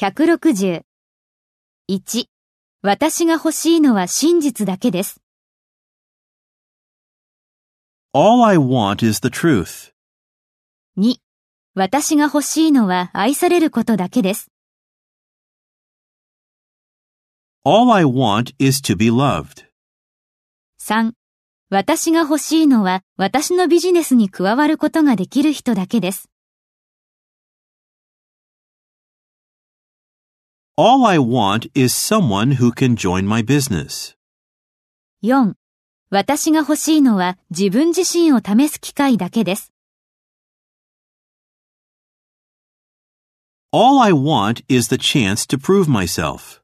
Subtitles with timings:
[0.00, 0.80] 160。
[1.90, 2.24] 1、
[2.80, 5.20] 私が欲しいのは真実だけです。
[8.14, 9.92] All I want is the truth.
[10.96, 11.16] 2、
[11.74, 14.50] 私が欲しいのは愛されることだけです。
[17.66, 19.66] All I want is to be loved.
[20.80, 21.12] 3、
[21.68, 26.29] 私が欲しいのは私のビジネスに加わることができる人だけです。
[30.79, 34.15] All I want is someone who can join my business.
[35.23, 35.53] 4、
[36.09, 39.73] 私が欲しいのは自分自身を試す機会だけです。
[43.71, 46.58] All I want is the chance to prove myself.